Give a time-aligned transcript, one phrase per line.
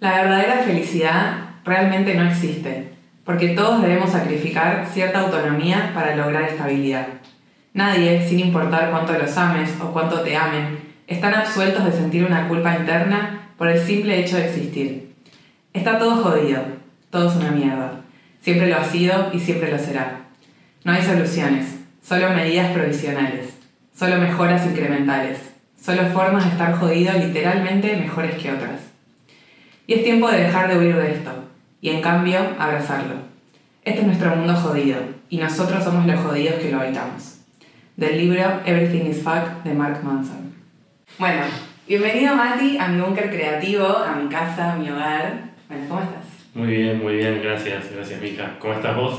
[0.00, 7.06] La verdadera felicidad realmente no existe, porque todos debemos sacrificar cierta autonomía para lograr estabilidad.
[7.74, 12.48] Nadie, sin importar cuánto los ames o cuánto te amen, están absueltos de sentir una
[12.48, 15.12] culpa interna por el simple hecho de existir.
[15.74, 16.62] Está todo jodido,
[17.10, 18.00] todo es una mierda.
[18.40, 20.20] Siempre lo ha sido y siempre lo será.
[20.82, 23.54] No hay soluciones, solo medidas provisionales,
[23.94, 25.40] solo mejoras incrementales,
[25.78, 28.89] solo formas de estar jodido literalmente mejores que otras.
[29.90, 31.32] Y es tiempo de dejar de huir de esto,
[31.80, 33.16] y en cambio abrazarlo.
[33.84, 37.40] Este es nuestro mundo jodido, y nosotros somos los jodidos que lo habitamos.
[37.96, 40.54] Del libro Everything is Fuck de Mark Manson.
[41.18, 41.40] Bueno,
[41.88, 45.54] Bienvenido Mati a mi búnker creativo, a mi casa, a mi hogar.
[45.68, 46.24] Bueno, ¿cómo estás?
[46.54, 48.58] Muy bien, muy bien, gracias, gracias Mika.
[48.60, 49.18] ¿Cómo estás vos?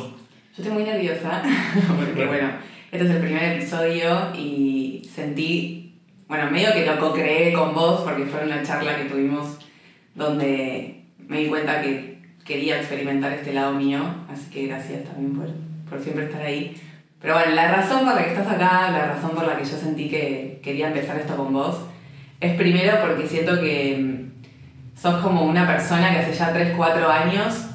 [0.55, 1.43] Yo estoy muy nerviosa
[1.97, 2.47] porque bueno,
[2.93, 8.23] este es el primer episodio y sentí, bueno, medio que lo co-creé con vos porque
[8.23, 9.57] fue una charla que tuvimos
[10.15, 13.99] donde me di cuenta que quería experimentar este lado mío,
[14.31, 15.47] así que gracias también por,
[15.89, 16.75] por siempre estar ahí.
[17.21, 19.77] Pero bueno, la razón por la que estás acá, la razón por la que yo
[19.77, 21.85] sentí que quería empezar esto con vos,
[22.39, 27.09] es primero porque siento que mm, sos como una persona que hace ya 3, 4
[27.09, 27.67] años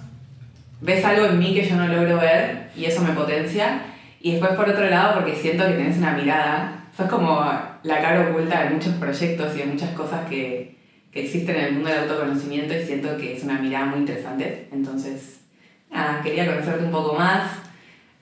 [0.80, 3.82] ves algo en mí que yo no logro ver y eso me potencia.
[4.20, 7.40] Y después por otro lado porque siento que tenés una mirada, sos como
[7.82, 10.75] la cara oculta de muchos proyectos y de muchas cosas que,
[11.16, 14.68] que existen en el mundo del autoconocimiento y siento que es una mirada muy interesante.
[14.70, 15.40] Entonces,
[15.90, 17.52] nada, quería conocerte un poco más,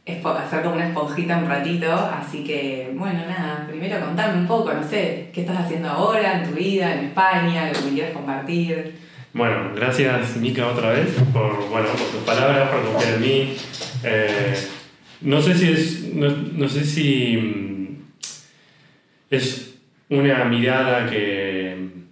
[0.07, 4.89] hacer como una esponjita un ratito, así que bueno, nada, primero contame un poco, no
[4.89, 8.95] sé, qué estás haciendo ahora en tu vida, en España, lo que quieras compartir.
[9.33, 13.57] Bueno, gracias Mika otra vez por, bueno, por tus palabras, por confiar en mí.
[14.05, 14.55] Eh,
[15.23, 18.03] no sé si es, no, sé si mm,
[19.31, 19.75] es
[20.11, 22.04] una mirada que,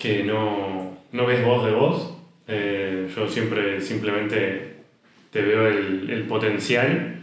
[0.00, 2.16] que no, no ves vos de vos.
[2.48, 4.70] Eh, yo siempre simplemente
[5.30, 7.20] te veo el, el potencial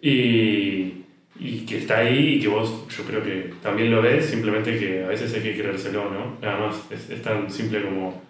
[0.00, 1.04] y,
[1.38, 5.04] y, que está ahí y que vos yo creo que también lo ves, simplemente que
[5.04, 6.38] a veces hay que creérselo, ¿no?
[6.40, 8.22] Nada más, es, tan simple como,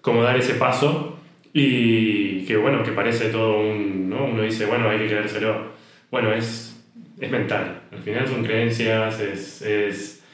[0.00, 1.20] como dar ese paso
[1.52, 4.24] y que bueno, que parece todo un, ¿no?
[4.24, 5.76] Uno dice, bueno, hay que creérselo.
[6.10, 6.82] Bueno, es,
[7.20, 10.24] es mental, al final son creencias, es, es,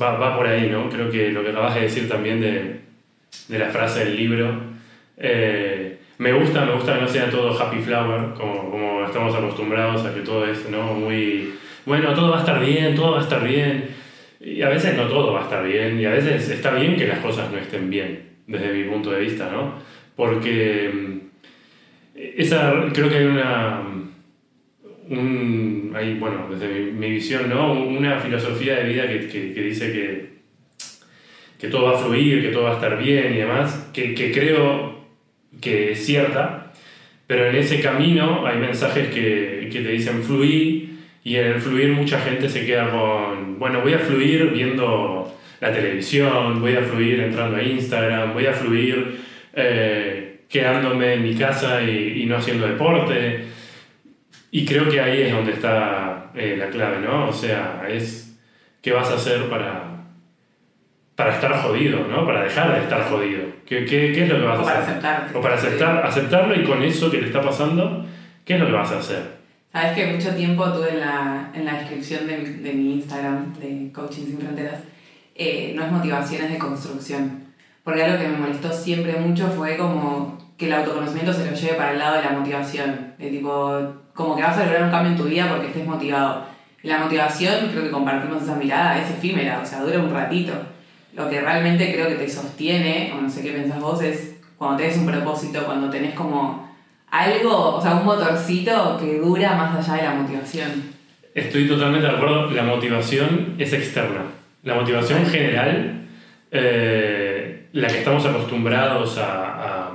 [0.00, 0.88] va, por ahí, ¿no?
[0.88, 2.80] Creo que lo que acabas de decir también de,
[3.48, 4.60] de la frase del libro,
[5.16, 10.04] eh, me gusta, me gusta que no sea todo happy flower, como, como estamos acostumbrados
[10.04, 10.94] a que todo es ¿no?
[10.94, 11.54] muy,
[11.86, 13.96] bueno, todo va a estar bien, todo va a estar bien.
[14.40, 17.08] Y a veces no todo va a estar bien, y a veces está bien que
[17.08, 19.74] las cosas no estén bien, desde mi punto de vista, ¿no?
[20.14, 21.18] Porque mm,
[22.14, 23.82] esa, creo que hay una,
[25.10, 27.72] un, hay, bueno, desde mi, visión, ¿no?
[27.72, 30.28] Una filosofía de vida que, que, dice que,
[31.58, 34.32] que todo va a fluir, que todo va a estar bien y demás, que, que
[34.32, 35.06] creo
[35.60, 36.72] que es cierta,
[37.26, 40.88] pero en ese camino hay mensajes que, que te dicen fluir
[41.24, 45.72] y en el fluir mucha gente se queda con, bueno, voy a fluir viendo la
[45.72, 49.18] televisión, voy a fluir entrando a Instagram, voy a fluir
[49.54, 53.40] eh, quedándome en mi casa y, no haciendo deporte.
[54.50, 57.28] Y creo que ahí es donde está eh, la clave, ¿no?
[57.28, 58.38] O sea, es
[58.80, 60.04] qué vas a hacer para,
[61.14, 62.24] para estar jodido, ¿no?
[62.24, 63.42] Para dejar de estar jodido.
[63.66, 64.74] ¿Qué, qué, qué es lo que vas a hacer?
[64.74, 65.38] Para aceptarlo.
[65.38, 68.06] O para aceptar, aceptarlo y con eso que te está pasando,
[68.44, 69.38] ¿qué es lo que vas a hacer?
[69.70, 73.92] Sabes que mucho tiempo tuve en la, en la descripción de, de mi Instagram de
[73.92, 74.80] Coaching Sin Fronteras,
[75.34, 77.44] eh, no es motivaciones de construcción.
[77.84, 81.74] Porque algo que me molestó siempre mucho fue como que el autoconocimiento se lo lleve
[81.74, 83.14] para el lado de la motivación.
[83.18, 86.46] De tipo, como que vas a lograr un cambio en tu vida porque estés motivado.
[86.82, 90.52] la motivación, creo que compartimos esa mirada, es efímera, o sea, dura un ratito
[91.14, 94.76] lo que realmente creo que te sostiene, o no sé qué pensás vos, es cuando
[94.76, 96.68] tenés un propósito, cuando tenés como
[97.10, 100.98] algo, o sea, un motorcito que dura más allá de la motivación.
[101.34, 104.22] Estoy totalmente de acuerdo, la motivación es externa.
[104.62, 106.06] La motivación general,
[106.50, 109.92] eh, la que estamos acostumbrados a, a,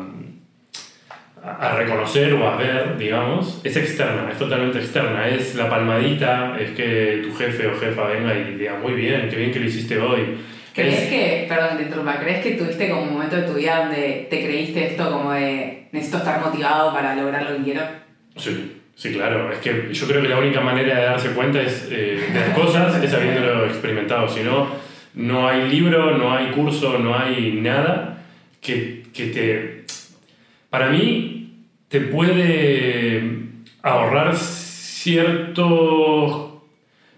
[1.71, 5.27] a, reconocer o a ver, digamos, es externa, es totalmente externa.
[5.27, 9.35] Es la palmadita, es que tu jefe o jefa venga y diga, muy bien, qué
[9.35, 10.37] bien que lo hiciste hoy
[10.73, 13.85] ¿Crees Es- que, perdón, te interrumpa, ¿crees que tuviste como un momento de tu vida
[13.85, 17.81] donde te creíste esto como de necesito estar motivado para lograr lo que quiero?
[18.35, 19.51] Sí, sí, claro.
[19.51, 22.49] Es que yo creo que la única manera de darse cuenta es, eh, de las
[22.57, 24.27] cosas es habiéndolo experimentado.
[24.27, 24.67] Si no,
[25.13, 28.23] no hay libro, no hay curso, no hay nada
[28.59, 29.83] que, que te...
[30.71, 31.32] Para mí,
[31.93, 33.21] te puede
[33.83, 35.63] ahorrar ciertos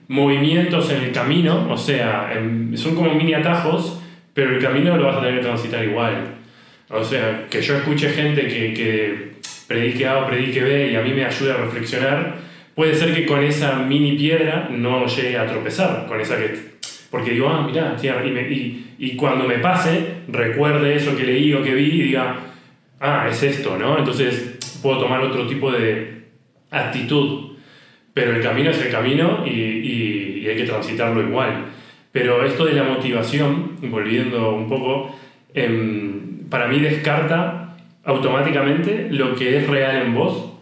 [0.10, 2.34] movimientos en el camino, o sea,
[2.74, 4.02] son como mini atajos,
[4.34, 6.26] pero el camino lo vas a tener que transitar igual.
[6.90, 9.32] O sea, que yo escuche gente que, que
[9.66, 12.36] predique A o predique B y a mí me ayude a reflexionar,
[12.76, 16.76] puede ser que con esa mini piedra no llegue a tropezar, con esa que...
[17.10, 21.64] Porque digo, ah, mirá, y, y, y cuando me pase, recuerde eso que leí o
[21.64, 22.42] que vi y diga,
[23.00, 23.98] ah, es esto, ¿no?
[23.98, 26.24] Entonces puedo tomar otro tipo de
[26.72, 27.54] actitud.
[28.14, 31.66] Pero el camino es el camino y, y- y hay que transitarlo igual.
[32.12, 35.14] Pero esto de la motivación, volviendo un poco,
[35.54, 37.76] em, para mí descarta
[38.06, 40.54] automáticamente lo que es real en vos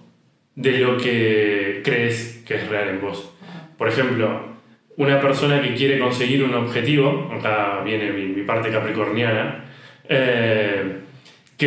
[0.55, 3.31] de lo que crees que es real en vos.
[3.77, 4.53] Por ejemplo,
[4.97, 9.65] una persona que quiere conseguir un objetivo, acá viene mi, mi parte capricorniana,
[10.09, 10.97] eh,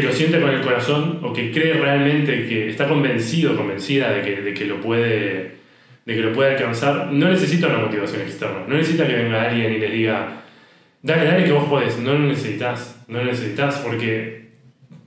[0.01, 4.23] que lo siente con el corazón o que cree realmente que está convencido, convencida de
[4.23, 5.57] que, de que lo puede
[6.05, 9.73] de que lo puede alcanzar, no necesita una motivación externa, no necesita que venga alguien
[9.73, 10.43] y les diga,
[11.03, 14.51] dale, dale que vos podés, no lo necesitas, no lo necesitas porque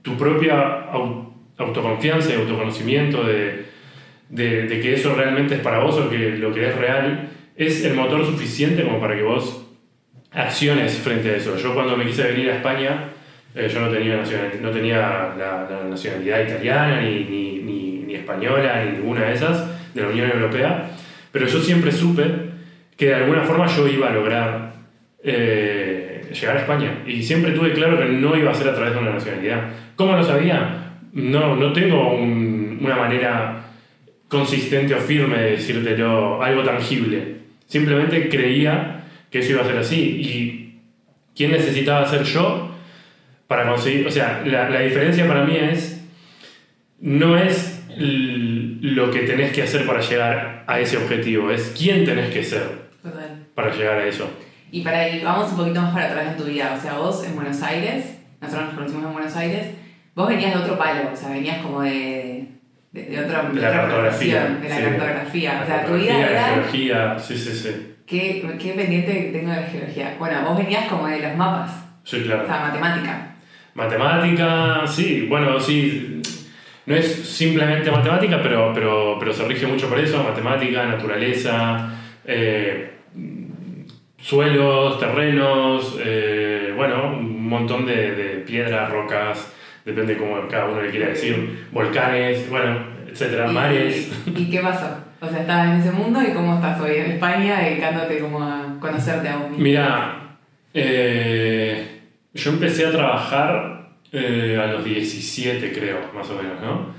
[0.02, 3.64] tu propia au- autoconfianza y autoconocimiento de,
[4.28, 7.82] de, de que eso realmente es para vos o que lo que es real es
[7.84, 9.66] el motor suficiente como para que vos
[10.32, 11.56] acciones frente a eso.
[11.56, 13.08] Yo cuando me quise venir a España,
[13.54, 14.22] eh, yo no tenía,
[14.62, 14.98] no tenía
[15.36, 20.08] la, la nacionalidad italiana, ni, ni, ni, ni española, ni ninguna de esas, de la
[20.08, 20.90] Unión Europea,
[21.32, 22.24] pero yo siempre supe
[22.96, 24.72] que de alguna forma yo iba a lograr
[25.22, 27.02] eh, llegar a España.
[27.06, 29.68] Y siempre tuve claro que no iba a ser a través de una nacionalidad.
[29.96, 30.92] ¿Cómo lo sabía?
[31.12, 33.64] No, no tengo un- una manera
[34.28, 37.36] consistente o firme de decírtelo, algo tangible.
[37.66, 40.00] Simplemente creía que eso iba a ser así.
[40.20, 40.78] ¿Y
[41.36, 42.69] quién necesitaba ser yo
[43.50, 44.06] para conseguir?
[44.06, 46.00] O sea, la, la diferencia para mí es,
[47.00, 52.30] no es lo que tenés que hacer para llegar a ese objetivo, es quién tenés
[52.32, 52.62] que ser
[53.02, 53.46] Total.
[53.56, 54.30] para llegar a eso.
[54.70, 56.76] Y para ir, vamos un poquito más para atrás en tu vida.
[56.78, 59.66] O sea, vos en Buenos Aires, nosotros nos conocimos en Buenos Aires,
[60.14, 62.46] vos venías de otro palo, o sea, venías como de,
[62.92, 64.44] de, de otra, De la otra cartografía.
[64.62, 64.82] de la sí.
[64.84, 65.60] cartografía.
[65.60, 66.54] O sea, tu vida cartografía, la era...
[66.54, 67.86] geología, sí, sí, sí.
[68.06, 70.14] ¿Qué, qué pendiente tengo de la geología?
[70.20, 71.72] Bueno, vos venías como de los mapas,
[72.04, 72.44] Sí, claro.
[72.44, 73.26] o sea, matemática.
[73.74, 76.20] Matemática, sí, bueno, sí.
[76.86, 80.22] No es simplemente matemática, pero, pero, pero se rige mucho por eso.
[80.24, 81.90] Matemática, naturaleza,
[82.24, 82.90] eh,
[84.18, 89.52] suelos, terrenos, eh, bueno, un montón de, de piedras, rocas,
[89.84, 92.78] depende cómo cada uno le quiera decir, volcanes, bueno,
[93.10, 94.22] etcétera, Y- mares.
[94.26, 94.96] ¿Y qué pasó?
[95.20, 98.76] O sea, estabas en ese mundo y cómo estás hoy en España dedicándote como a
[98.80, 99.58] conocerte a mismo.
[99.58, 100.36] Mira,
[100.74, 101.89] eh,
[102.34, 106.94] yo empecé a trabajar eh, a los 17, creo, más o menos, ¿no?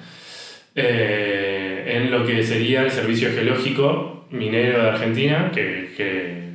[0.75, 6.49] Eh, en lo que sería el Servicio Geológico Minero de Argentina, que, que,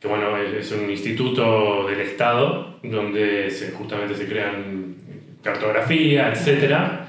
[0.00, 4.94] que, bueno, es, un instituto del Estado donde se, justamente se crean
[5.42, 7.08] cartografía, etc.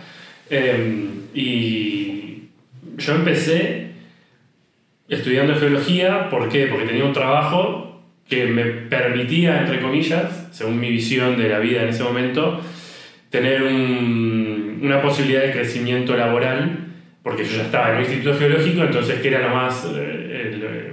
[1.33, 2.49] y
[2.97, 3.91] yo empecé
[5.07, 6.67] estudiando geología, ¿por qué?
[6.67, 7.96] Porque tenía un trabajo
[8.29, 12.61] que me permitía, entre comillas, según mi visión de la vida en ese momento,
[13.29, 16.79] tener un- una posibilidad de crecimiento laboral,
[17.23, 20.91] porque yo ya estaba en un instituto geológico, entonces que era lo más eh, eh,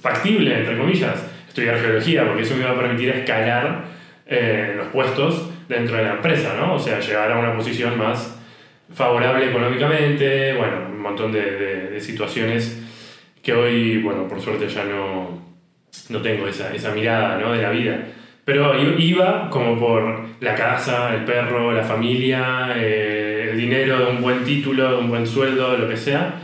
[0.00, 3.84] factible, entre comillas, estudiar geología, porque eso me iba a permitir escalar
[4.26, 6.74] eh, los puestos dentro de la empresa, ¿no?
[6.74, 8.38] O sea, llegar a una posición más
[8.92, 12.82] favorable económicamente, bueno, un montón de situaciones
[13.42, 15.45] que hoy, bueno, por suerte ya no,
[16.10, 17.52] no tengo esa, esa mirada ¿no?
[17.52, 17.98] de la vida.
[18.44, 24.44] Pero iba como por la casa, el perro, la familia, eh, el dinero un buen
[24.44, 26.34] título, un buen sueldo, lo que sea.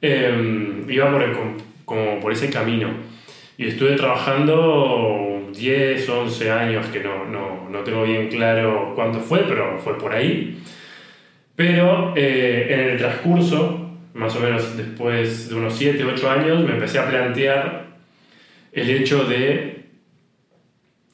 [0.00, 2.88] Eh, iba por el- com- como por ese camino.
[3.58, 9.40] Y estuve trabajando 10, 11 años, que no, no, no tengo bien claro cuánto fue,
[9.46, 10.58] pero fue por ahí.
[11.56, 16.72] Pero eh, en el transcurso, más o menos después de unos 7, 8 años, me
[16.72, 17.84] empecé a plantear
[18.74, 19.84] el hecho de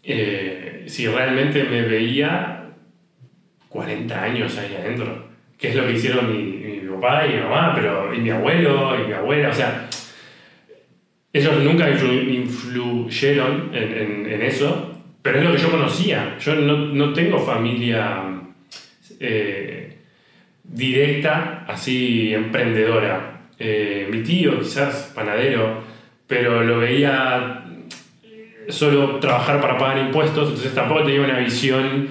[0.02, 2.70] eh, si realmente me veía
[3.68, 5.28] 40 años ahí adentro.
[5.58, 9.06] Que es lo que hicieron mi, papá y mi mamá, pero, y mi abuelo y
[9.08, 9.50] mi abuela.
[9.50, 9.88] O sea,
[11.32, 16.36] ellos nunca influ- influyeron en eso, pero es lo que yo conocía.
[16.40, 18.22] Yo no, no tengo familia
[19.20, 19.98] eh,
[20.64, 23.48] directa, así emprendedora.
[23.58, 25.82] Eh, mi tío, quizás panadero,
[26.30, 27.64] pero lo veía
[28.68, 32.08] solo trabajar para pagar impuestos, entonces tampoco tenía una visión.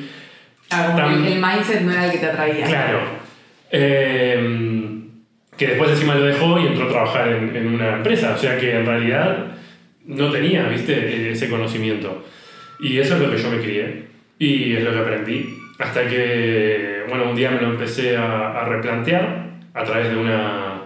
[0.70, 2.66] Ah, tan- el, el mindset no era el que te atraía.
[2.66, 3.00] Claro.
[3.72, 5.00] Eh,
[5.58, 8.34] que después encima lo dejó y entró a trabajar en, en una empresa.
[8.36, 9.46] O sea que en realidad
[10.06, 12.26] no tenía, viste, ese conocimiento.
[12.80, 14.08] Y eso es lo que yo me crié.
[14.38, 15.56] Y es lo que aprendí.
[15.80, 20.82] Hasta que, bueno, un día me lo empecé a, a replantear a través de una,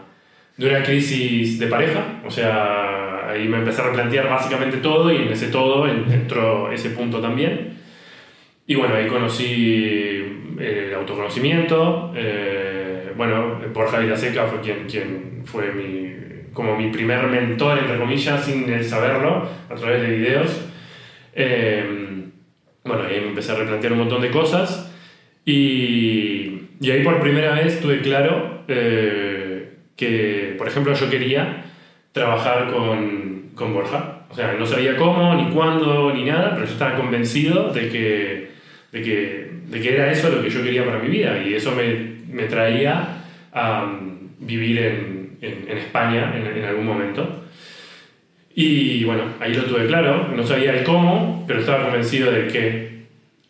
[0.58, 2.20] de una crisis de pareja.
[2.26, 2.93] O sea,
[3.30, 7.20] ahí me empecé a replantear básicamente todo y en ese todo en- entró ese punto
[7.22, 7.74] también.
[8.68, 10.24] Y bueno, ahí conocí
[10.60, 12.12] el autoconocimiento.
[12.16, 16.14] eh, bueno, Borja Vilaseca fue quien, quien fue mi,
[16.54, 20.62] como mi primer mentor, entre comillas, sin él saberlo, a través de videos.
[21.36, 22.24] Eh,
[22.86, 24.92] bueno, ahí me empecé a replantear un montón de cosas.
[25.46, 31.66] Y, y ahí por primera vez tuve claro eh, que, por ejemplo, yo quería
[32.14, 34.22] trabajar con, con Borja.
[34.30, 38.52] O sea, no sabía cómo, ni cuándo, ni nada, pero yo estaba convencido de que,
[38.92, 41.44] de que, de que era eso lo que yo quería para mi vida.
[41.46, 46.86] Y eso me, me traía a um, vivir en, en, en España en, en algún
[46.86, 47.44] momento.
[48.56, 52.94] Y bueno, ahí lo tuve claro, no sabía el cómo, pero estaba convencido del qué.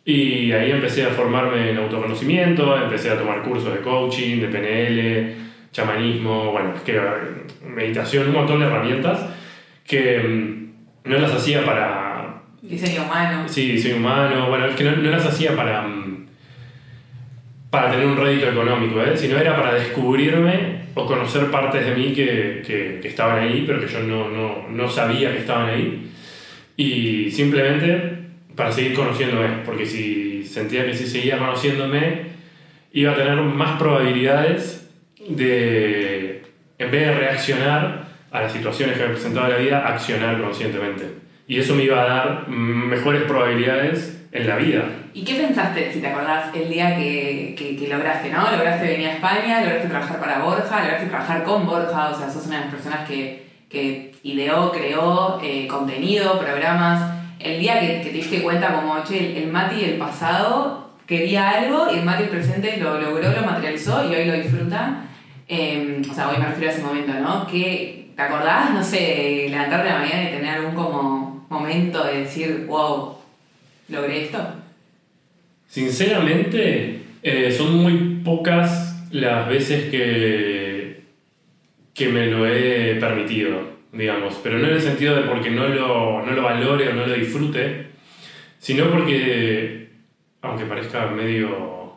[0.06, 5.34] Y ahí empecé a formarme en autoconocimiento, empecé a tomar cursos de coaching, de PNL,
[5.74, 7.00] chamanismo, bueno, que,
[7.66, 9.26] meditación, un montón de herramientas
[9.84, 12.42] que mm, no las hacía para...
[12.62, 13.46] Diseño humano.
[13.48, 15.82] Sí, soy humano, bueno, es que no, no las hacía para...
[15.82, 16.26] mm,
[17.70, 19.16] para tener un rédito económico, ¿eh?
[19.16, 23.80] sino era para descubrirme o conocer partes de mí que, que, que estaban ahí, pero
[23.80, 26.08] que yo no, no, no sabía que estaban ahí.
[26.76, 32.26] Y simplemente para seguir conociéndome, porque si sentía que si seguía conociéndome,
[32.92, 34.83] iba a tener más probabilidades
[35.28, 36.42] de,
[36.78, 41.08] en vez de reaccionar a las situaciones que me presentaba la vida, accionar conscientemente.
[41.46, 44.82] Y eso me iba a dar mejores probabilidades en la vida.
[45.12, 48.50] ¿Y qué pensaste, si te acordás, el día que, que, que lograste, ¿no?
[48.50, 52.46] Lograste venir a España, lograste trabajar para Borja, lograste trabajar con Borja, o sea, sos
[52.46, 57.12] una de las personas que, que ideó, creó eh, contenido, programas.
[57.38, 61.92] El día que te diste cuenta como, che, el, el Mati del pasado quería algo
[61.92, 65.02] y el Mati del presente lo logró, lo materializó y hoy lo disfruta.
[65.48, 67.46] Eh, o sea, hoy me refiero a ese momento, ¿no?
[67.46, 72.20] Que, ¿Te acordás, no sé, levantarte a la mañana y tener algún como momento de
[72.20, 73.16] decir, wow,
[73.88, 74.38] logré esto?
[75.66, 81.02] Sinceramente, eh, son muy pocas las veces que,
[81.92, 83.60] que me lo he permitido,
[83.92, 87.06] digamos, pero no en el sentido de porque no lo, no lo valore o no
[87.06, 87.88] lo disfrute,
[88.58, 89.88] sino porque,
[90.40, 91.94] aunque parezca medio,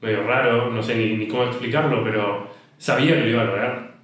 [0.00, 3.96] medio raro, no sé ni cómo explicarlo, pero sabía que lo iba a lograr.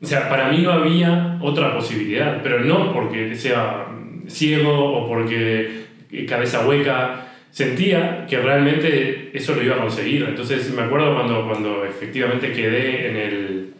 [0.00, 3.86] O sea, para mí no había otra posibilidad, pero no porque sea
[4.26, 5.82] ciego o porque
[6.28, 10.24] cabeza hueca, sentía que realmente eso lo iba a conseguir.
[10.28, 13.74] Entonces me acuerdo cuando, cuando efectivamente quedé en el,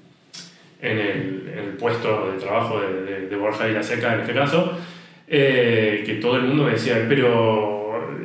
[0.81, 4.21] en el, en el puesto de trabajo de, de, de Borja y la Seca en
[4.21, 4.79] este caso,
[5.27, 8.19] eh, que todo el mundo me decía, pero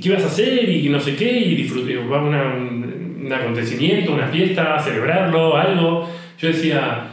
[0.00, 0.68] ¿qué ibas a hacer?
[0.68, 2.85] Y no sé qué, y disfruté, una, un,
[3.26, 6.08] un acontecimiento, una fiesta, celebrarlo, algo.
[6.38, 7.08] Yo decía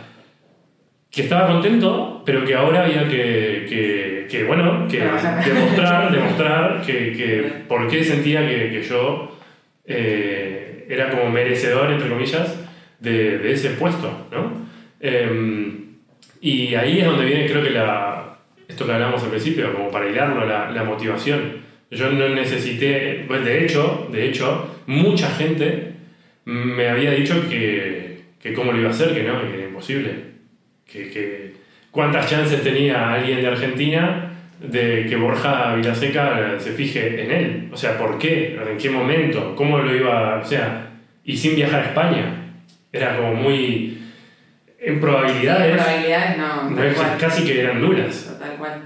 [1.10, 7.14] que estaba contento, pero que ahora había que, que, que bueno, que demostrar, demostrar que,
[7.14, 9.38] que por qué sentía que, que yo
[9.86, 12.60] eh, era como merecedor, entre comillas,
[13.00, 14.64] de, de ese puesto, ¿no?
[15.00, 15.80] Eh,
[16.42, 20.10] y ahí es donde viene, creo que la, esto que hablábamos al principio, como para
[20.10, 21.64] hilarlo, la, la motivación.
[21.92, 25.93] Yo no necesité, pues de hecho, de hecho, mucha gente
[26.46, 30.34] me había dicho que, que cómo lo iba a hacer, que no, que era imposible
[30.94, 31.54] que, que,
[31.92, 37.70] cuántas chances tenía alguien de Argentina de que Borja Vilaseca se fije en él.
[37.72, 38.58] O sea, ¿por qué?
[38.70, 39.56] ¿En qué momento?
[39.56, 40.40] ¿Cómo lo iba?
[40.40, 40.92] O sea,
[41.26, 42.40] y sin viajar a España.
[42.92, 44.00] Era como muy...
[44.80, 45.72] En probabilidades...
[45.72, 46.70] En probabilidades no.
[46.70, 48.38] no es, casi que eran nulas.
[48.40, 48.82] Tal cual.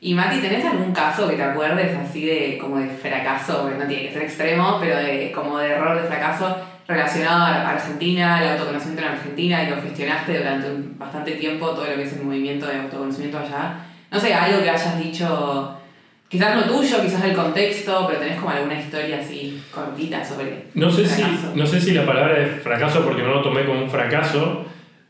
[0.00, 3.70] Y Mati, ¿tenés algún caso que te acuerdes así de como de fracaso?
[3.78, 8.42] No tiene que ser extremo, pero de como de error, de fracaso relacionado a Argentina,
[8.42, 12.12] el autoconocimiento en Argentina y lo gestionaste durante un, bastante tiempo, todo lo que es
[12.12, 13.76] el movimiento de autoconocimiento allá.
[14.10, 15.76] No sé, algo que hayas dicho,
[16.28, 20.66] quizás no tuyo, quizás el contexto, pero tenés como alguna historia así cortita sobre.
[20.74, 21.24] No sé, si,
[21.54, 24.66] no sé si la palabra es fracaso porque no lo tomé como un fracaso,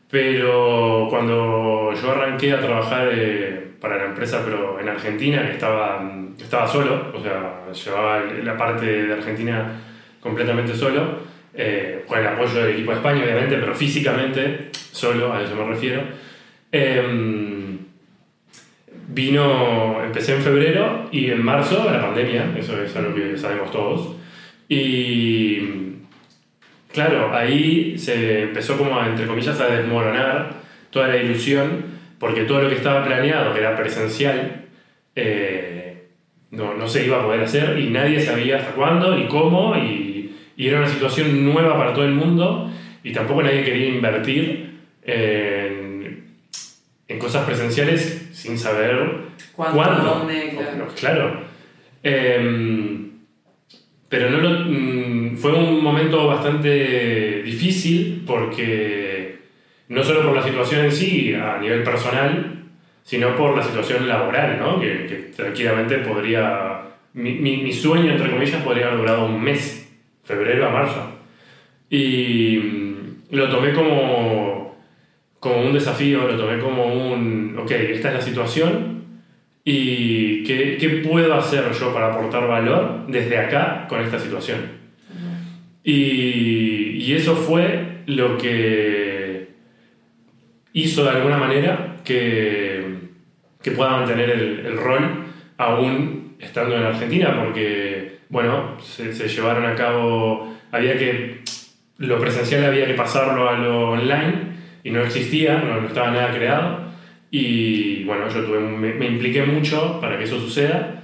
[0.09, 6.01] pero cuando yo arranqué a trabajar eh, para la empresa, pero en Argentina, que estaba
[6.43, 9.81] estaba solo, o sea, llevaba la parte de Argentina
[10.19, 11.19] completamente solo,
[11.57, 15.65] eh, con el apoyo del equipo de España, obviamente, pero físicamente solo, a eso me
[15.65, 16.01] refiero.
[16.71, 17.77] Em,
[19.07, 24.15] vino, empecé en febrero y en marzo la pandemia, eso es algo que sabemos todos.
[24.67, 25.59] Y
[26.91, 30.53] claro, ahí se empezó como, entre comillas, a desmoronar
[30.89, 31.85] toda la ilusión,
[32.19, 34.65] porque todo lo que estaba planeado, que era presencial,
[35.15, 36.07] eh,
[36.51, 40.04] no, no, se iba a poder hacer y nadie sabía hasta cuándo y cómo, y,
[40.55, 42.71] y, era una situación nueva para todo el mundo
[43.03, 46.25] y tampoco nadie quería invertir en,
[47.07, 50.03] en cosas presenciales sin saber cuándo.
[50.03, 50.49] ¿Dónde?
[50.55, 50.87] Claro.
[50.95, 51.41] claro.
[52.03, 53.05] Eh,
[54.09, 59.39] pero no lo, mm, fue un momento bastante difícil porque
[59.89, 62.63] no solo por la situación en sí, a nivel personal,
[63.03, 64.79] sino por la situación laboral, ¿no?
[64.79, 66.81] que, que tranquilamente podría,
[67.13, 69.84] mi, mi, mi, sueño, entre comillas, podría haber durado un mes,
[70.25, 71.11] febrero a marzo.
[71.89, 72.59] Y
[73.31, 74.75] lo tomé como,
[75.39, 78.95] como un desafío, lo tomé como un, ok, esta es la situación,
[79.67, 84.59] ¿Y qué, qué, puedo hacer yo para aportar valor desde acá con esta situación?
[85.83, 89.47] Y, y, eso fue lo que
[90.73, 92.83] hizo de alguna manera que,
[93.63, 95.25] que pueda mantener el, el, rol
[95.57, 101.41] aún estando en Argentina, porque, bueno, se, se llevaron a cabo, había que,
[101.97, 106.35] lo presencial había que pasarlo a lo online y no existía, no, no estaba nada
[106.35, 106.85] creado.
[107.31, 111.03] Y bueno, yo tuve, me, me, impliqué mucho para que eso suceda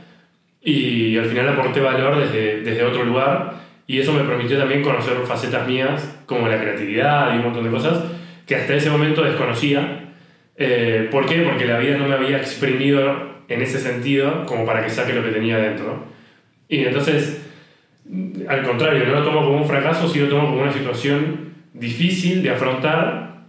[0.61, 5.17] y al final aporté valor desde, desde otro lugar y eso me permitió también conocer
[5.25, 8.03] facetas mías como la creatividad y un montón de cosas
[8.45, 10.13] que hasta ese momento desconocía.
[10.55, 11.41] Eh, ¿Por qué?
[11.41, 15.23] Porque la vida no me había exprimido en ese sentido como para que saque lo
[15.23, 16.05] que tenía dentro.
[16.71, 17.41] Y entonces,
[18.47, 22.41] al contrario, no lo tomo como un fracaso, sí lo tomo como una situación difícil
[22.41, 23.41] de afrontar,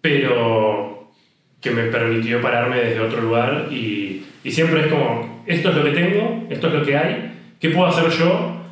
[0.00, 1.12] pero
[1.60, 5.84] que me permitió pararme desde otro lugar y, y, siempre es como, esto es lo
[5.84, 8.62] que tengo, esto es lo que hay, ¿qué puedo hacer yo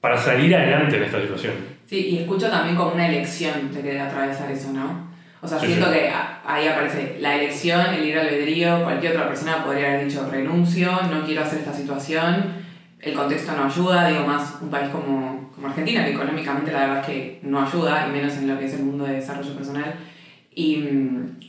[0.00, 1.54] para salir adelante en esta situación?
[1.86, 5.08] Sí, y escucho también como una elección de querer atravesar eso, ¿no?
[5.40, 5.94] O sea, sí, siento sí.
[5.94, 6.12] que
[6.46, 11.24] ahí aparece la elección, el libre albedrío, cualquier otra persona podría haber dicho renuncio, no
[11.24, 12.67] quiero hacer esta situación,
[13.00, 17.00] el contexto no ayuda, digo más un país como, como Argentina, que económicamente la verdad
[17.00, 19.94] es que no ayuda, y menos en lo que es el mundo de desarrollo personal.
[20.54, 20.84] Y,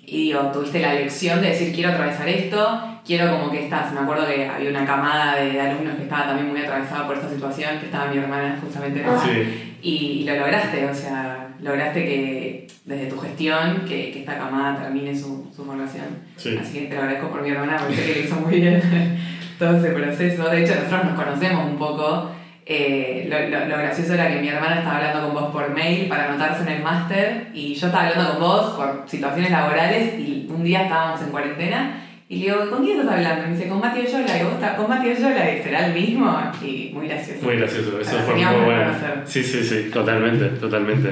[0.06, 3.92] y, digo, tuviste la elección de decir, quiero atravesar esto, quiero como que estás.
[3.92, 7.30] Me acuerdo que había una camada de alumnos que estaba también muy atravesada por esta
[7.30, 9.78] situación, que estaba mi hermana justamente en Sí.
[9.82, 14.80] y, y, lo lograste, o sea, lograste que desde tu gestión, que, que esta camada
[14.84, 16.06] termine su, su formación.
[16.38, 16.56] Sí.
[16.62, 18.84] Así que te lo agradezco por mi hermana, porque sé que lo hizo muy bien
[19.60, 20.50] todo ese proceso.
[20.50, 22.32] De hecho, nosotros nos conocemos un poco.
[22.66, 26.08] Eh, lo, lo, lo, gracioso era que mi hermana estaba hablando con vos por mail
[26.08, 30.48] para anotarse en el máster y yo estaba hablando con vos por situaciones laborales y
[30.50, 33.44] un día estábamos en cuarentena y le digo, ¿con quién estás hablando?
[33.44, 34.38] Y me dice, con Mati Oyola.
[34.40, 36.40] Y vos estás con Mati Oyola y será el mismo.
[36.64, 37.44] Y muy gracioso.
[37.44, 38.92] Muy gracioso, eso fue muy bueno.
[39.26, 41.12] Sí, sí, sí, totalmente, totalmente.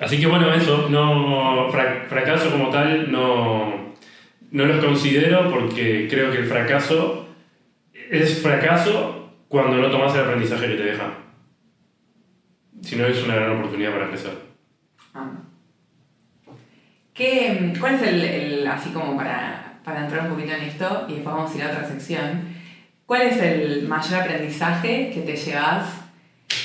[0.00, 3.92] Así que bueno, eso, no, fra- fracaso como tal no,
[4.50, 7.26] no los considero porque creo que el fracaso
[8.10, 11.14] es fracaso cuando no tomas el aprendizaje que te deja.
[12.82, 14.32] Si no, es una gran oportunidad para crecer.
[15.14, 15.30] Ah.
[17.14, 21.36] ¿Qué, ¿Cuál es el, así como para, para entrar un poquito en esto y después
[21.36, 22.42] vamos a ir a otra sección,
[23.06, 26.00] cuál es el mayor aprendizaje que te llevas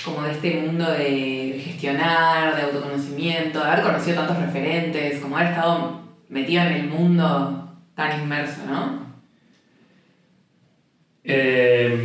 [0.03, 5.49] como de este mundo de gestionar, de autoconocimiento, de haber conocido tantos referentes, como haber
[5.49, 9.04] estado metido en el mundo tan inmerso, ¿no?
[11.25, 11.97] Eh,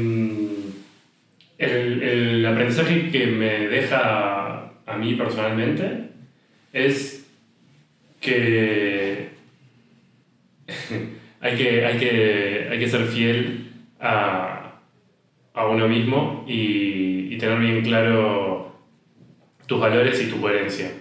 [1.58, 6.08] el, el aprendizaje que me deja a mí personalmente
[6.72, 7.30] es
[8.20, 9.28] que
[11.40, 14.80] hay que, hay que, hay que ser fiel a,
[15.52, 18.74] a uno mismo y, y, tener bien claro
[19.66, 20.92] tus valores y tu coherencia.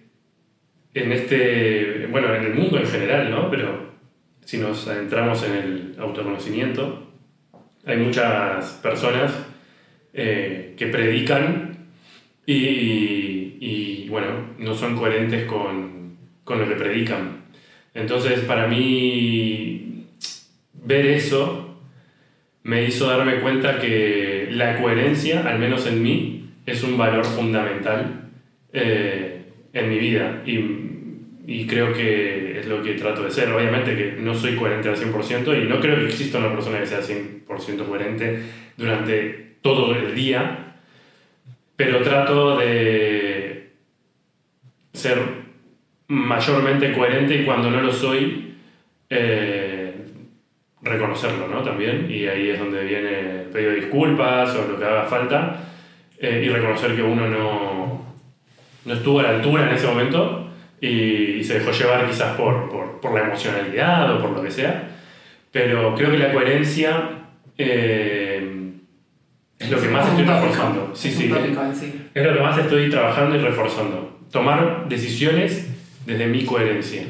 [0.95, 3.51] en este, bueno, en el mundo en general, ¿no?
[3.51, 3.90] Pero
[4.51, 7.07] si nos adentramos en el autoconocimiento,
[7.87, 9.33] hay muchas personas
[10.13, 11.87] eh, que predican
[12.45, 12.57] y,
[13.61, 14.27] y, bueno,
[14.59, 17.43] no son coherentes con, con, lo que predican.
[17.95, 20.07] Entonces, para mí,
[20.85, 21.79] ver eso
[22.65, 28.31] me hizo darme cuenta que la coherencia, al menos en mí, es un valor fundamental
[28.73, 30.43] eh, en mi vida.
[30.45, 30.59] Y,
[31.47, 33.51] y creo que es lo que trato de ser.
[33.53, 36.87] Obviamente que no soy coherente al 100% y no creo que exista una persona que
[36.87, 38.43] sea 100% coherente
[38.77, 40.77] durante todo el día,
[41.77, 43.71] pero trato de
[44.93, 45.19] ser
[46.09, 48.55] mayormente coherente y cuando no lo soy,
[49.09, 49.95] eh,
[50.83, 51.63] reconocerlo, ¿no?
[51.63, 55.57] También, y ahí es donde viene el pedido de disculpas o lo que haga falta,
[56.19, 58.15] eh, y reconocer que uno no,
[58.85, 60.50] no estuvo a la altura en ese momento
[60.81, 64.89] y, se dejó llevar quizás por, por, por, la emocionalidad o por lo que sea,
[65.53, 67.11] pero creo que la coherencia
[67.59, 68.73] eh,
[69.59, 70.93] es lo que más estoy reforzando.
[70.95, 74.21] Sí, sí, es lo que más estoy trabajando y reforzando.
[74.31, 75.69] Tomar decisiones
[76.07, 77.03] desde mi coherencia.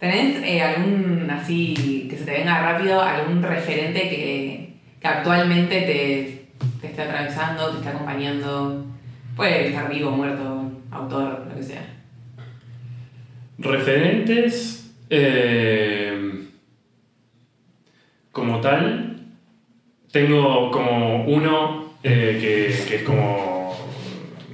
[0.00, 6.66] ¿Tenés eh, algún, así, que se te venga rápido, algún referente que, que actualmente te,
[6.80, 8.86] te esté atravesando, te esté acompañando?
[9.36, 10.59] Puede estar vivo, muerto,
[10.90, 11.84] autor, lo que sea.
[13.58, 16.46] Referentes, eh,
[18.32, 19.16] como tal,
[20.10, 23.76] tengo como uno eh, que, que, es como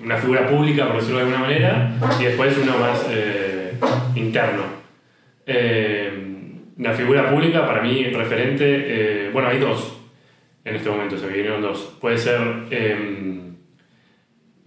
[0.03, 3.07] una figura pública, por decirlo de alguna manera, y después uno más
[4.15, 4.63] interno.
[5.47, 6.13] Eh,
[6.79, 9.97] la figura pública, para mí, referente, bueno, hay dos
[10.65, 11.97] en este momento, se me vinieron dos.
[12.01, 12.41] Puede ser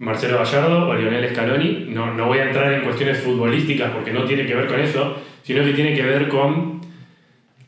[0.00, 1.86] Marcelo Gallardo o Lionel Scaloni.
[1.88, 5.16] No, no voy a entrar en cuestiones futbolísticas porque no tiene que ver con eso,
[5.42, 6.80] sino que tiene que ver con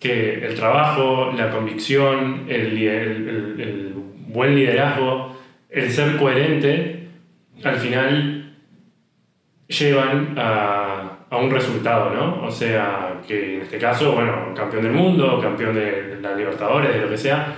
[0.01, 3.95] que el trabajo, la convicción, el,
[4.27, 5.37] buen liderazgo,
[5.71, 7.09] el ser coherente,
[7.63, 8.57] al final
[9.69, 12.47] llevan a a un resultado, ¿no?
[12.47, 17.01] O sea, que en este caso, bueno, campeón del mundo, campeón de la Libertadores, de
[17.01, 17.55] lo que sea.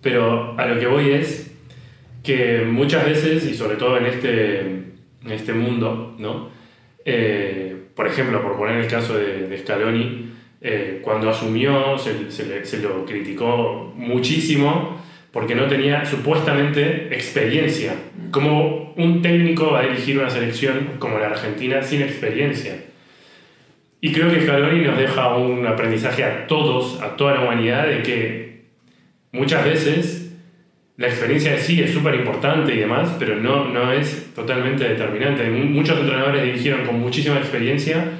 [0.00, 1.53] Pero a lo que voy es
[2.24, 6.48] que muchas veces, y sobre todo en este, en este mundo, ¿no?
[7.04, 12.64] Eh, por ejemplo, por poner el caso de, de Scaloni, eh, cuando asumió se, se,
[12.64, 14.98] se, lo criticó muchísimo
[15.30, 17.94] porque no tenía supuestamente experiencia.
[18.30, 22.76] ¿Cómo un técnico va a dirigir una selección como la Argentina sin experiencia?
[24.00, 28.02] Y creo que Scaloni nos deja un aprendizaje a todos, a toda la humanidad, de
[28.02, 28.62] que
[29.32, 30.23] muchas veces
[30.96, 35.50] la experiencia sí es súper importante y demás, pero no, no es totalmente determinante.
[35.50, 38.12] Muchos entrenadores dirigieron con muchísima experiencia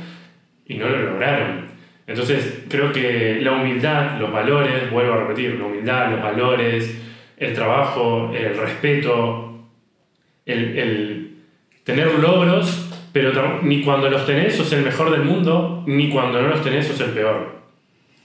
[0.66, 1.68] y no lo lograron.
[2.06, 7.00] Entonces creo que la humildad, los valores, vuelvo a repetir, la humildad, los valores,
[7.36, 9.68] el trabajo, el respeto,
[10.44, 11.36] el, el
[11.84, 16.48] tener logros, pero ni cuando los tenés sos el mejor del mundo, ni cuando no
[16.48, 17.54] los tenés sos el peor.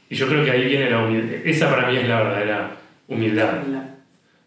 [0.10, 1.36] Y yo creo que ahí viene la humildad.
[1.46, 2.72] Esa para mí es la verdadera
[3.08, 3.99] humildad.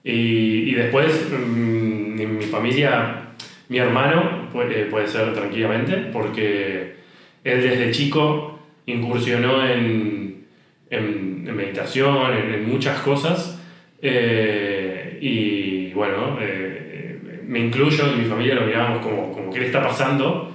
[0.05, 3.29] Y, y después, mm, en mi familia,
[3.69, 6.97] mi hermano puede, puede ser tranquilamente, porque
[7.45, 10.47] él desde chico incursionó en,
[10.91, 13.59] en, en meditación, en, en muchas cosas
[14.05, 19.67] eh, y bueno, eh, me incluyo, en mi familia lo miramos como, como qué le
[19.67, 20.53] está pasando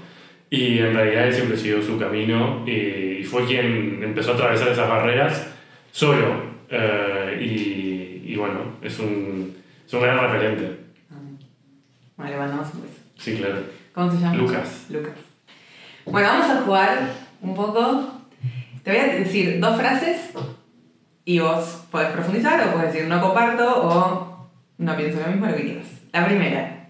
[0.50, 4.88] y en realidad él siempre siguió su camino y, fue quien empezó a atravesar esas
[4.88, 5.54] barreras
[5.92, 6.58] solo.
[6.70, 7.77] Eh, y,
[8.38, 10.80] y, bueno, es un, es un gran referente.
[12.16, 12.94] Bueno, le mandamos un beso.
[13.18, 13.64] Sí, claro.
[13.94, 14.36] ¿Cómo se llama?
[14.36, 14.86] Lucas.
[14.90, 15.14] Lucas.
[16.06, 18.12] Bueno, vamos a jugar un poco.
[18.84, 20.32] Te voy a decir dos frases
[21.26, 25.56] y vos podés profundizar o podés decir no comparto o no pienso lo mismo, lo
[25.56, 25.88] que quieras.
[26.14, 26.90] La primera,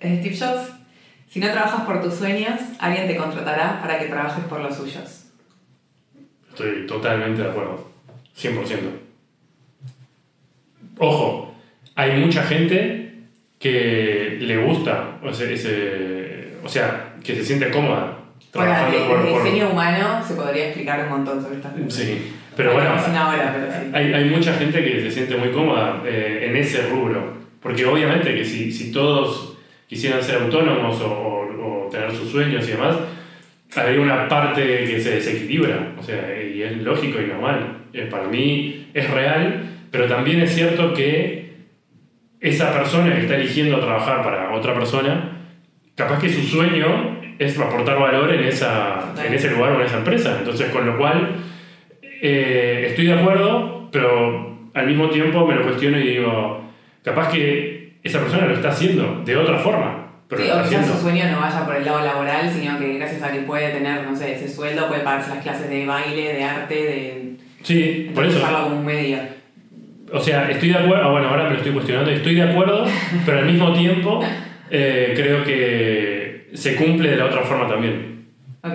[0.00, 0.72] es Steve Jobs.
[1.28, 5.26] Si no trabajas por tus sueños, alguien te contratará para que trabajes por los suyos.
[6.50, 7.88] Estoy totalmente de acuerdo.
[8.36, 9.11] 100%.
[10.98, 11.54] Ojo,
[11.94, 13.14] hay mucha gente
[13.58, 18.18] que le gusta o sea, ese, o sea que se siente cómoda
[18.50, 19.72] trabajando bueno, el, por, el diseño por...
[19.72, 21.94] humano se podría explicar un montón sobre estas cosas.
[21.94, 22.32] Sí.
[22.54, 23.90] Pero bueno, ahora, pero sí.
[23.94, 27.40] hay, hay, mucha gente que se siente muy cómoda eh, en ese rubro.
[27.62, 32.68] Porque obviamente que si, si todos quisieran ser autónomos o, o, o, tener sus sueños
[32.68, 32.96] y demás,
[33.74, 35.92] habría una parte que se desequilibra.
[35.98, 37.78] O sea, y es lógico y normal.
[37.94, 41.52] Eh, para mí es real, pero también es cierto que
[42.40, 45.42] esa persona que está eligiendo trabajar para otra persona,
[45.94, 49.98] capaz que su sueño es aportar valor en, esa, en ese lugar o en esa
[49.98, 50.36] empresa.
[50.38, 51.36] Entonces, con lo cual
[52.02, 56.64] eh, estoy de acuerdo, pero al mismo tiempo me lo cuestiono y digo,
[57.04, 59.98] capaz que esa persona lo está haciendo de otra forma.
[60.26, 63.22] Pero sí, o quizás su sueño no vaya por el lado laboral, sino que gracias
[63.22, 66.42] a que puede tener, no sé, ese sueldo, puede pagarse las clases de baile, de
[66.44, 67.36] arte, de...
[67.62, 68.40] Sí, por eso.
[68.40, 69.18] como un medio.
[70.12, 72.84] O sea, estoy de acuerdo, ah, bueno, ahora me lo estoy cuestionando, estoy de acuerdo,
[73.24, 74.20] pero al mismo tiempo
[74.70, 78.28] eh, creo que se cumple de la otra forma también.
[78.62, 78.74] Ok,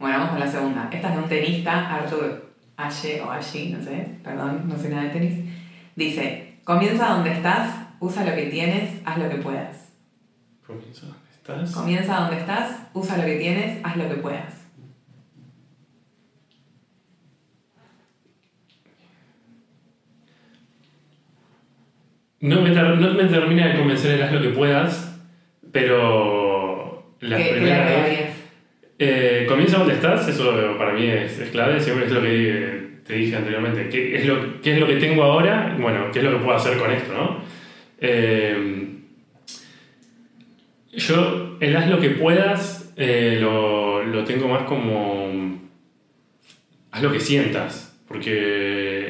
[0.00, 0.88] bueno, vamos con la segunda.
[0.92, 5.04] Esta es de un tenista, Arthur Ashe o Ashe, no sé, perdón, no sé nada
[5.04, 5.44] de tenis.
[5.94, 9.92] Dice, comienza donde estás, usa lo que tienes, haz lo que puedas.
[10.66, 11.72] Comienza donde estás.
[11.72, 14.61] Comienza donde estás, usa lo que tienes, haz lo que puedas.
[22.42, 25.18] No me, ter- no me termina de convencer el haz lo que puedas,
[25.72, 28.30] pero las ¿Qué, qué primeras agregarías?
[28.98, 33.14] Eh, comienza donde estás, eso para mí es, es clave, siempre es lo que te
[33.14, 33.88] dije anteriormente.
[33.88, 35.76] ¿Qué es, lo, ¿Qué es lo que tengo ahora?
[35.80, 37.12] Bueno, ¿qué es lo que puedo hacer con esto?
[37.12, 37.42] ¿no?
[38.00, 38.88] Eh,
[40.92, 45.60] yo, el haz lo que puedas, eh, lo, lo tengo más como.
[46.90, 49.01] Haz lo que sientas, porque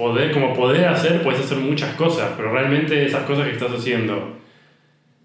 [0.00, 4.38] poder, como poder hacer, puedes hacer muchas cosas, pero realmente esas cosas que estás haciendo,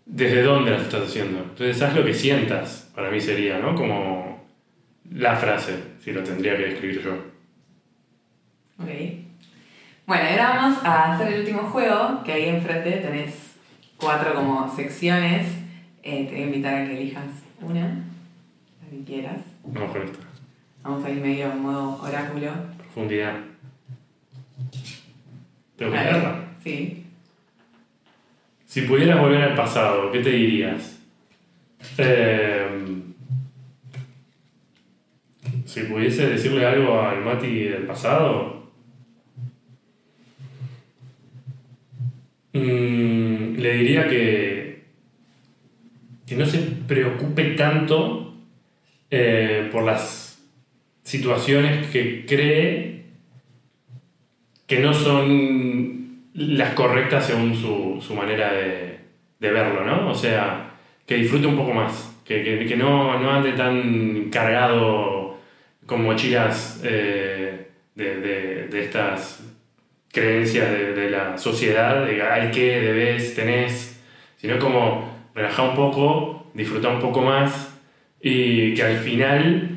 [0.06, 1.40] ¿desde dónde las estás haciendo?
[1.40, 3.74] Entonces, haz lo que sientas, para mí sería, ¿no?
[3.74, 4.46] Como
[5.10, 7.14] la frase, si lo tendría que escribir yo.
[8.84, 8.90] Ok.
[10.06, 13.56] Bueno, ahora vamos a hacer el último juego, que ahí enfrente tenés
[13.96, 15.48] cuatro como secciones.
[16.04, 17.26] Eh, te voy a invitar a que elijas
[17.62, 19.42] una, la que quieras.
[19.64, 20.20] Vamos con esto.
[20.84, 22.52] Vamos a ir medio en modo oráculo.
[22.78, 23.55] Profundidad.
[25.78, 26.12] ¿Tengo que Vale.
[26.12, 26.46] leerla?
[26.64, 27.04] Sí.
[28.66, 31.00] Si pudieras volver al pasado, ¿qué te dirías?
[31.98, 32.68] Eh,
[35.66, 38.70] si pudiese decirle algo al Mati del pasado,
[42.54, 44.84] mm, le diría que,
[46.26, 48.36] que no se preocupe tanto
[49.12, 50.44] eh, por las
[51.04, 52.85] situaciones que cree
[54.68, 59.00] que no son las correctas según su, su manera de,
[59.40, 60.10] de verlo, ¿no?
[60.10, 60.72] O sea,
[61.06, 65.38] que disfrute un poco más, que, que- que no, no ande tan cargado
[65.86, 69.44] con mochilas eh, de, de- de estas
[70.12, 74.02] creencias de, la sociedad, de hay que, debes, tenés,
[74.38, 77.78] sino como relajar un poco, disfrutar un poco más
[78.22, 79.75] y que al final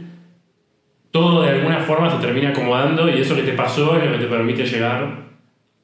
[1.11, 4.25] todo de alguna forma se termina acomodando y eso que te pasó es lo que
[4.25, 5.29] te permite llegar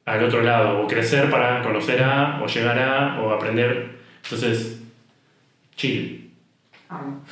[0.05, 3.95] al otro lado, o crecer para conocer a, o llegar a, o aprender.
[4.23, 4.83] Entonces,
[5.75, 6.31] chill.
[6.89, 7.27] Vamos.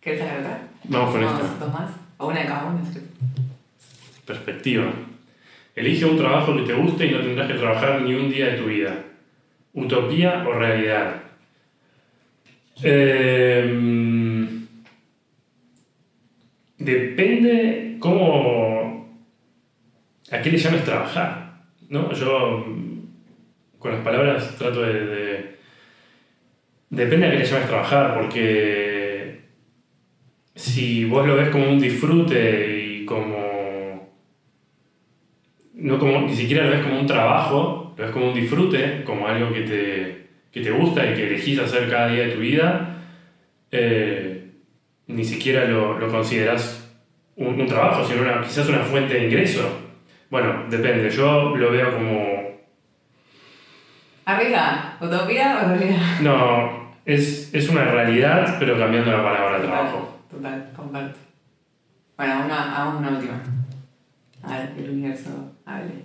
[0.00, 0.62] ¿Quieres sacar otra?
[0.84, 1.42] Vamos con esta.
[1.58, 1.90] Dos más.
[2.16, 2.80] O una de cada uno.
[4.24, 4.86] Perspectiva.
[5.76, 8.58] Elige un trabajo que te guste y no tendrás que trabajar ni un día de
[8.58, 8.94] tu vida.
[9.74, 11.16] Utopía o realidad.
[12.82, 13.70] Eh,
[16.80, 19.08] depende cómo...
[20.32, 21.62] ¿A qué le llames trabajar?
[21.88, 22.12] ¿no?
[22.12, 22.66] Yo
[23.78, 25.50] con las palabras trato de, de-
[26.90, 29.42] Depende a qué le llames trabajar, porque
[30.56, 34.10] si vos lo ves como un disfrute y como...
[35.74, 39.26] No como, ni siquiera lo ves como un trabajo, lo ves como un disfrute, como
[39.26, 42.98] algo que te, que te gusta y que elegís hacer cada día de tu vida,
[43.70, 44.29] eh,
[45.14, 46.88] ni siquiera lo, lo consideras
[47.36, 49.62] un, un trabajo, sino una- quizás una fuente de ingreso.
[50.30, 52.40] Bueno, depende, yo lo veo como
[54.24, 56.20] Arriba, utopía o realidad.
[56.20, 60.20] No, es, es una realidad, pero cambiando la palabra trabajo.
[60.30, 61.18] Total, comparto.
[62.16, 63.42] Bueno, una, hagamos una última.
[64.42, 65.30] A ver, el universo
[65.64, 66.04] hable.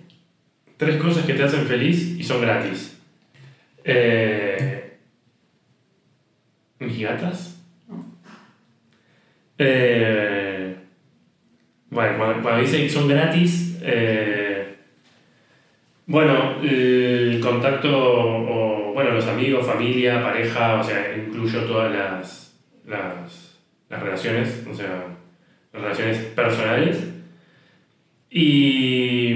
[0.77, 2.99] Tres cosas que te hacen feliz y son gratis.
[3.83, 4.97] Eh,
[6.79, 7.54] ¿Mis gatas?
[9.57, 10.75] Eh,
[11.89, 14.75] bueno, cuando, cuando dice que son gratis, eh,
[16.07, 23.59] bueno, el contacto, o bueno, los amigos, familia, pareja, o sea, incluyo todas las, las,
[23.89, 25.05] las relaciones, o sea,
[25.73, 27.03] las relaciones personales.
[28.29, 29.31] Y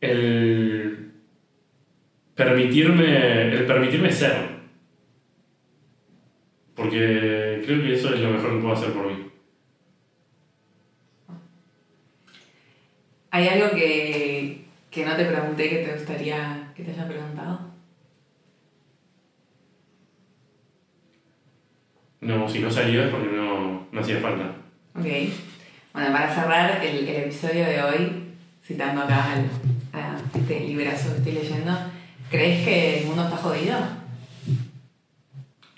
[0.00, 1.10] el
[2.34, 4.49] permitirme, el permitirme ser.
[6.80, 9.30] Porque creo que eso es lo mejor que puedo hacer por mí.
[13.30, 17.60] ¿Hay algo que, que no te pregunté que te gustaría que te haya preguntado?
[22.22, 24.56] No, si no salió es porque no, no hacía falta.
[24.94, 25.04] Ok.
[25.92, 28.32] Bueno, para cerrar el, el episodio de hoy,
[28.64, 29.50] citando acá al,
[29.92, 31.72] a este librazo que estoy leyendo,
[32.30, 33.99] ¿crees que el mundo está jodido?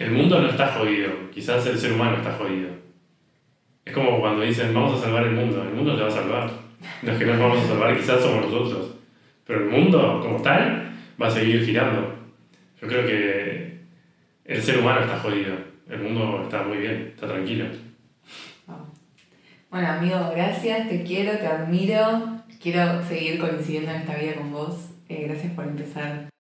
[0.03, 2.71] El mundo no está jodido, quizás el ser humano está jodido.
[3.85, 6.51] Es como cuando dicen vamos a salvar el mundo, el mundo se va a salvar.
[7.03, 8.97] Los que nos vamos a salvar quizás somos nosotros.
[9.47, 12.17] Pero el mundo como tal va a seguir girando.
[12.81, 13.79] Yo creo que
[14.45, 15.55] el ser humano está jodido.
[15.89, 17.67] El mundo está muy bien, está tranquilo.
[19.71, 22.41] Bueno, amigo, gracias, te quiero, te admiro.
[22.61, 24.91] Quiero seguir coincidiendo en esta vida con vos.
[25.09, 26.32] Eh, gracias por empezar.